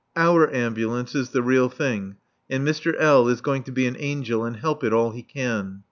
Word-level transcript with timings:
Our 0.15 0.51
ambulance 0.51 1.13
is 1.13 1.29
the 1.29 1.43
real 1.43 1.69
thing, 1.69 2.15
and 2.49 2.67
Mr. 2.67 2.95
L. 2.97 3.27
is 3.27 3.39
going 3.39 3.61
to 3.65 3.71
be 3.71 3.85
an 3.85 3.97
angel 3.99 4.43
and 4.45 4.57
help 4.57 4.83
it 4.83 4.93
all 4.93 5.11
he 5.11 5.21
can. 5.21 5.79